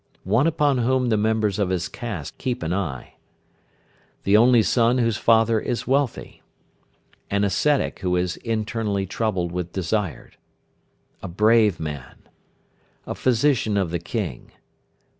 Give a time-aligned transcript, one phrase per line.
[0.25, 3.17] One upon whom the members of his caste keep an eye.
[4.23, 6.41] The only son whose father is wealthy.
[7.29, 10.31] An ascetic who is internally troubled with desire.
[11.21, 12.17] A brave man.
[13.05, 14.51] A physician of the King.